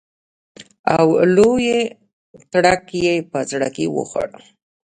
[0.97, 1.67] او لوی
[2.51, 4.29] تړک یې په زړه وخوړ.